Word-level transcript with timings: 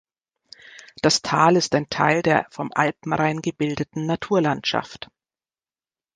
Das 1.03 1.21
Tal 1.21 1.55
ist 1.55 1.75
ein 1.75 1.87
Teil 1.89 2.23
der 2.23 2.47
vom 2.49 2.71
Alpenrhein 2.73 3.39
gebildeten 3.43 4.07
Naturlandschaft. 4.07 5.11